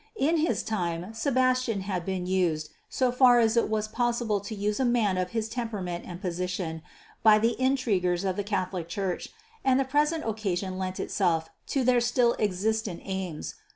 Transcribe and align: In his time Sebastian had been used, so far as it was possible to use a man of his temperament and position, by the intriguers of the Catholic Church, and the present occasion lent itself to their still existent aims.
In 0.17 0.37
his 0.37 0.63
time 0.63 1.13
Sebastian 1.13 1.81
had 1.81 2.05
been 2.07 2.25
used, 2.25 2.71
so 2.89 3.11
far 3.11 3.37
as 3.39 3.55
it 3.55 3.69
was 3.69 3.87
possible 3.87 4.39
to 4.39 4.55
use 4.55 4.79
a 4.79 4.83
man 4.83 5.15
of 5.15 5.29
his 5.29 5.47
temperament 5.47 6.05
and 6.07 6.19
position, 6.19 6.81
by 7.21 7.37
the 7.37 7.53
intriguers 7.61 8.23
of 8.23 8.35
the 8.35 8.43
Catholic 8.43 8.89
Church, 8.89 9.29
and 9.63 9.79
the 9.79 9.85
present 9.85 10.23
occasion 10.27 10.79
lent 10.79 10.99
itself 10.99 11.51
to 11.67 11.83
their 11.83 12.01
still 12.01 12.35
existent 12.39 13.01
aims. 13.05 13.53